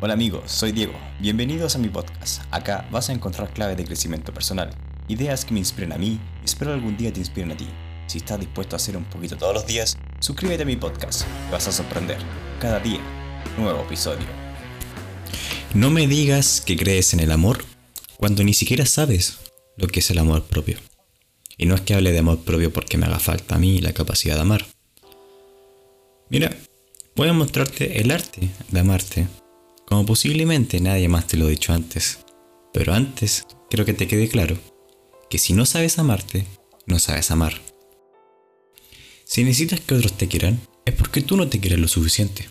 Hola 0.00 0.14
amigos, 0.14 0.50
soy 0.50 0.72
Diego. 0.72 0.92
Bienvenidos 1.20 1.76
a 1.76 1.78
mi 1.78 1.88
podcast. 1.88 2.42
Acá 2.50 2.86
vas 2.90 3.08
a 3.08 3.12
encontrar 3.12 3.52
claves 3.54 3.76
de 3.76 3.84
crecimiento 3.84 4.34
personal, 4.34 4.70
ideas 5.06 5.44
que 5.44 5.54
me 5.54 5.60
inspiren 5.60 5.92
a 5.92 5.98
mí 5.98 6.20
y 6.42 6.44
espero 6.44 6.72
algún 6.72 6.96
día 6.96 7.12
te 7.12 7.20
inspiren 7.20 7.52
a 7.52 7.56
ti. 7.56 7.68
Si 8.08 8.18
estás 8.18 8.40
dispuesto 8.40 8.74
a 8.74 8.78
hacer 8.78 8.96
un 8.96 9.04
poquito 9.04 9.36
todos 9.36 9.54
los 9.54 9.66
días, 9.66 9.96
suscríbete 10.18 10.64
a 10.64 10.66
mi 10.66 10.76
podcast. 10.76 11.22
Te 11.22 11.52
vas 11.52 11.68
a 11.68 11.72
sorprender. 11.72 12.18
Cada 12.60 12.80
día, 12.80 13.00
nuevo 13.56 13.82
episodio. 13.82 14.26
No 15.74 15.90
me 15.90 16.08
digas 16.08 16.60
que 16.60 16.76
crees 16.76 17.14
en 17.14 17.20
el 17.20 17.30
amor 17.30 17.64
cuando 18.16 18.42
ni 18.42 18.52
siquiera 18.52 18.86
sabes 18.86 19.38
lo 19.76 19.86
que 19.86 20.00
es 20.00 20.10
el 20.10 20.18
amor 20.18 20.42
propio. 20.42 20.76
Y 21.56 21.66
no 21.66 21.76
es 21.76 21.82
que 21.82 21.94
hable 21.94 22.10
de 22.10 22.18
amor 22.18 22.40
propio 22.40 22.72
porque 22.72 22.98
me 22.98 23.06
haga 23.06 23.20
falta 23.20 23.54
a 23.54 23.58
mí 23.58 23.78
la 23.78 23.92
capacidad 23.92 24.34
de 24.34 24.40
amar. 24.40 24.66
Mira, 26.30 26.54
voy 27.14 27.28
a 27.28 27.32
mostrarte 27.32 28.00
el 28.00 28.10
arte 28.10 28.50
de 28.70 28.80
amarte, 28.80 29.28
como 29.86 30.06
posiblemente 30.06 30.80
nadie 30.80 31.08
más 31.08 31.26
te 31.26 31.36
lo 31.36 31.46
ha 31.46 31.50
dicho 31.50 31.72
antes. 31.72 32.20
Pero 32.72 32.92
antes, 32.92 33.44
quiero 33.70 33.84
que 33.84 33.94
te 33.94 34.08
quede 34.08 34.28
claro 34.28 34.58
que 35.30 35.38
si 35.38 35.52
no 35.52 35.66
sabes 35.66 35.98
amarte, 35.98 36.46
no 36.86 36.98
sabes 36.98 37.30
amar. 37.30 37.54
Si 39.24 39.42
necesitas 39.42 39.80
que 39.80 39.94
otros 39.94 40.12
te 40.12 40.28
quieran, 40.28 40.60
es 40.84 40.94
porque 40.94 41.22
tú 41.22 41.36
no 41.36 41.48
te 41.48 41.60
quieres 41.60 41.78
lo 41.78 41.88
suficiente. 41.88 42.50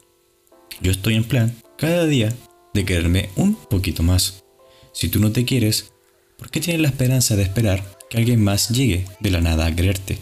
Yo 0.81 0.91
estoy 0.91 1.15
en 1.15 1.23
plan, 1.23 1.55
cada 1.77 2.05
día, 2.05 2.35
de 2.73 2.85
quererme 2.85 3.29
un 3.35 3.55
poquito 3.55 4.03
más. 4.03 4.43
Si 4.91 5.07
tú 5.07 5.19
no 5.19 5.31
te 5.31 5.45
quieres, 5.45 5.93
¿por 6.37 6.49
qué 6.49 6.59
tienes 6.59 6.81
la 6.81 6.87
esperanza 6.87 7.35
de 7.35 7.43
esperar 7.43 7.97
que 8.09 8.17
alguien 8.17 8.43
más 8.43 8.69
llegue 8.69 9.05
de 9.19 9.31
la 9.31 9.41
nada 9.41 9.65
a 9.65 9.75
quererte? 9.75 10.17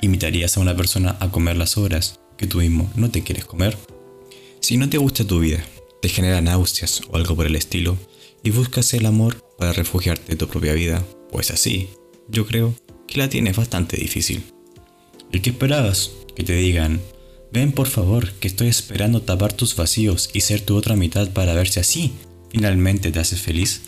¿Imitarías 0.00 0.56
a 0.56 0.60
una 0.60 0.76
persona 0.76 1.16
a 1.20 1.30
comer 1.30 1.56
las 1.56 1.76
horas 1.76 2.20
que 2.38 2.46
tú 2.46 2.58
mismo 2.58 2.90
no 2.94 3.10
te 3.10 3.22
quieres 3.22 3.44
comer? 3.44 3.76
Si 4.70 4.76
no 4.76 4.88
te 4.88 4.98
gusta 4.98 5.26
tu 5.26 5.40
vida, 5.40 5.66
te 6.00 6.08
genera 6.08 6.40
náuseas 6.40 7.00
o 7.10 7.16
algo 7.16 7.34
por 7.34 7.44
el 7.44 7.56
estilo, 7.56 7.98
y 8.44 8.50
buscas 8.50 8.94
el 8.94 9.04
amor 9.04 9.44
para 9.58 9.72
refugiarte 9.72 10.30
de 10.30 10.36
tu 10.36 10.46
propia 10.46 10.74
vida, 10.74 11.04
pues 11.32 11.50
así, 11.50 11.88
yo 12.28 12.46
creo 12.46 12.72
que 13.08 13.18
la 13.18 13.28
tienes 13.28 13.56
bastante 13.56 13.96
difícil. 13.96 14.44
¿Y 15.32 15.40
qué 15.40 15.50
esperabas? 15.50 16.12
Que 16.36 16.44
te 16.44 16.52
digan, 16.52 17.00
ven 17.52 17.72
por 17.72 17.88
favor, 17.88 18.30
que 18.34 18.46
estoy 18.46 18.68
esperando 18.68 19.22
tapar 19.22 19.52
tus 19.52 19.74
vacíos 19.74 20.30
y 20.34 20.42
ser 20.42 20.60
tu 20.60 20.76
otra 20.76 20.94
mitad 20.94 21.32
para 21.32 21.52
ver 21.54 21.66
si 21.66 21.80
así 21.80 22.12
finalmente 22.52 23.10
te 23.10 23.18
haces 23.18 23.40
feliz. 23.40 23.80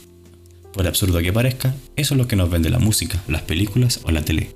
Por 0.73 0.89
absurdo 0.89 1.21
que 1.21 1.33
parezca, 1.33 1.77
eso 1.95 2.15
es 2.15 2.19
lo 2.19 2.27
que 2.27 2.35
nos 2.35 2.51
vende 2.51 2.71
la 2.71 2.81
música, 2.81 3.23
las 3.29 3.43
películas 3.43 4.01
o 4.03 4.11
la 4.11 4.25
tele. 4.25 4.51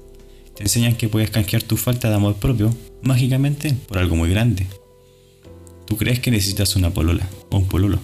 Te 0.56 0.65
enseñan 0.65 0.97
que 0.97 1.09
puedes 1.09 1.31
canjear 1.31 1.62
tu 1.62 1.77
falta 1.77 2.09
de 2.09 2.17
amor 2.17 2.34
propio 2.34 2.77
mágicamente 3.00 3.77
por 3.87 3.98
algo 3.98 4.17
muy 4.17 4.28
grande. 4.28 4.67
Crees 5.97 6.20
que 6.20 6.30
necesitas 6.30 6.77
una 6.77 6.92
polola 6.92 7.27
o 7.50 7.56
un 7.56 7.69
pololo, 7.69 8.00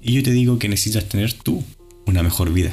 y 0.00 0.12
yo 0.12 0.22
te 0.22 0.30
digo 0.30 0.60
que 0.60 0.68
necesitas 0.68 1.08
tener 1.08 1.32
tú 1.32 1.64
una 2.06 2.22
mejor 2.22 2.52
vida. 2.52 2.72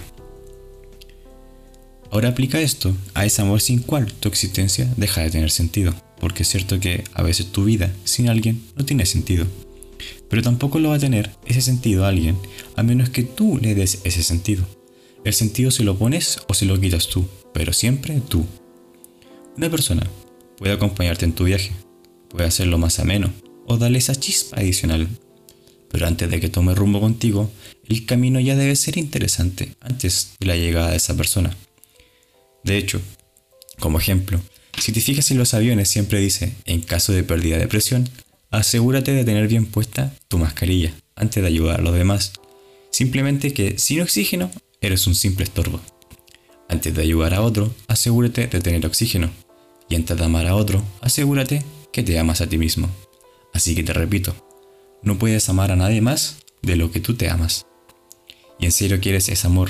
Ahora 2.11 2.29
aplica 2.29 2.61
esto 2.61 2.95
a 3.15 3.25
ese 3.25 3.41
amor 3.41 3.61
sin 3.61 3.79
cual 3.79 4.11
tu 4.13 4.29
existencia 4.29 4.91
deja 4.95 5.21
de 5.21 5.31
tener 5.31 5.49
sentido, 5.49 5.95
porque 6.19 6.43
es 6.43 6.49
cierto 6.49 6.79
que 6.79 7.03
a 7.13 7.23
veces 7.23 7.51
tu 7.51 7.65
vida 7.65 7.91
sin 8.03 8.29
alguien 8.29 8.61
no 8.75 8.85
tiene 8.85 9.07
sentido, 9.07 9.47
pero 10.29 10.43
tampoco 10.43 10.79
lo 10.79 10.89
va 10.89 10.95
a 10.95 10.99
tener 10.99 11.31
ese 11.47 11.61
sentido 11.61 12.05
a 12.05 12.09
alguien 12.09 12.37
a 12.75 12.83
menos 12.83 13.09
que 13.09 13.23
tú 13.23 13.57
le 13.59 13.73
des 13.73 14.01
ese 14.03 14.21
sentido. 14.21 14.67
El 15.23 15.33
sentido 15.33 15.71
se 15.71 15.83
lo 15.83 15.97
pones 15.97 16.39
o 16.47 16.53
se 16.53 16.65
lo 16.65 16.79
quitas 16.79 17.07
tú, 17.07 17.27
pero 17.53 17.73
siempre 17.73 18.21
tú. 18.21 18.45
Una 19.57 19.69
persona 19.69 20.07
puede 20.57 20.73
acompañarte 20.73 21.25
en 21.25 21.33
tu 21.33 21.45
viaje, 21.45 21.71
puede 22.29 22.45
hacerlo 22.45 22.77
más 22.77 22.99
ameno 22.99 23.33
o 23.69 23.77
darle 23.77 23.99
esa 23.99 24.15
chispa 24.15 24.57
adicional. 24.57 25.07
Pero 25.91 26.07
antes 26.07 26.29
de 26.29 26.39
que 26.39 26.49
tome 26.49 26.75
rumbo 26.75 26.99
contigo, 26.99 27.51
el 27.87 28.05
camino 28.05 28.39
ya 28.39 28.55
debe 28.55 28.75
ser 28.75 28.97
interesante 28.97 29.75
antes 29.79 30.33
de 30.39 30.47
la 30.47 30.57
llegada 30.57 30.89
de 30.89 30.97
esa 30.97 31.15
persona. 31.15 31.55
De 32.63 32.77
hecho, 32.77 32.99
como 33.79 33.99
ejemplo, 33.99 34.41
si 34.77 34.91
te 34.91 35.01
fijas 35.01 35.29
en 35.31 35.37
los 35.37 35.53
aviones 35.53 35.87
siempre 35.87 36.19
dice, 36.19 36.53
en 36.65 36.81
caso 36.81 37.13
de 37.13 37.23
pérdida 37.23 37.57
de 37.57 37.67
presión, 37.67 38.09
asegúrate 38.49 39.11
de 39.11 39.23
tener 39.23 39.47
bien 39.47 39.67
puesta 39.67 40.13
tu 40.27 40.39
mascarilla 40.39 40.93
antes 41.15 41.41
de 41.41 41.47
ayudar 41.47 41.79
a 41.79 41.83
los 41.83 41.93
demás. 41.93 42.33
Simplemente 42.91 43.53
que 43.53 43.77
sin 43.77 44.01
oxígeno 44.01 44.51
eres 44.81 45.05
un 45.05 45.15
simple 45.15 45.43
estorbo. 45.43 45.79
Antes 46.69 46.93
de 46.95 47.01
ayudar 47.03 47.35
a 47.35 47.41
otro, 47.41 47.73
asegúrate 47.87 48.47
de 48.47 48.61
tener 48.61 48.85
oxígeno. 48.85 49.29
Y 49.89 49.95
antes 49.95 50.17
de 50.17 50.23
amar 50.23 50.47
a 50.47 50.55
otro, 50.55 50.83
asegúrate 51.01 51.63
que 51.91 52.03
te 52.03 52.17
amas 52.17 52.41
a 52.41 52.47
ti 52.47 52.57
mismo. 52.57 52.89
Así 53.53 53.75
que 53.75 53.83
te 53.83 53.93
repito, 53.93 54.35
no 55.01 55.17
puedes 55.17 55.49
amar 55.49 55.71
a 55.71 55.75
nadie 55.75 56.01
más 56.01 56.37
de 56.61 56.75
lo 56.75 56.91
que 56.91 56.99
tú 56.99 57.15
te 57.15 57.29
amas. 57.29 57.65
¿Y 58.59 58.65
en 58.65 58.71
serio 58.71 58.99
quieres 59.01 59.29
ese 59.29 59.47
amor 59.47 59.69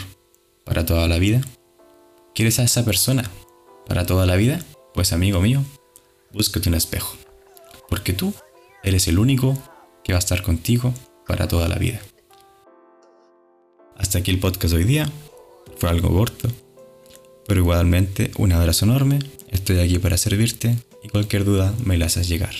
para 0.63 0.85
toda 0.85 1.07
la 1.07 1.19
vida? 1.19 1.41
¿Quieres 2.33 2.59
a 2.59 2.63
esa 2.63 2.83
persona 2.85 3.29
para 3.87 4.05
toda 4.05 4.25
la 4.25 4.35
vida? 4.35 4.63
Pues 4.93 5.13
amigo 5.13 5.39
mío, 5.41 5.63
búscate 6.31 6.69
un 6.69 6.75
espejo. 6.75 7.17
Porque 7.87 8.13
tú 8.13 8.33
eres 8.83 9.07
el 9.07 9.19
único 9.19 9.57
que 10.03 10.13
va 10.13 10.17
a 10.17 10.19
estar 10.19 10.41
contigo 10.41 10.93
para 11.27 11.47
toda 11.47 11.67
la 11.67 11.75
vida. 11.75 12.01
Hasta 13.95 14.19
aquí 14.19 14.31
el 14.31 14.39
podcast 14.39 14.73
hoy 14.73 14.85
día. 14.85 15.11
Fue 15.77 15.89
algo 15.89 16.09
corto, 16.09 16.49
pero 17.47 17.59
igualmente 17.59 18.31
un 18.37 18.51
abrazo 18.51 18.85
enorme. 18.85 19.19
Estoy 19.49 19.79
aquí 19.79 19.99
para 19.99 20.17
servirte 20.17 20.75
y 21.03 21.09
cualquier 21.09 21.45
duda 21.45 21.73
me 21.83 21.97
la 21.97 22.07
haces 22.07 22.27
llegar. 22.27 22.55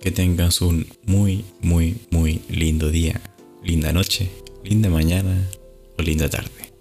Que 0.00 0.10
tengas 0.10 0.60
un 0.60 0.86
muy, 1.04 1.44
muy, 1.60 1.96
muy 2.10 2.40
lindo 2.48 2.90
día, 2.90 3.20
linda 3.64 3.92
noche, 3.92 4.30
linda 4.62 4.88
mañana 4.88 5.48
o 5.98 6.02
linda 6.02 6.28
tarde. 6.28 6.75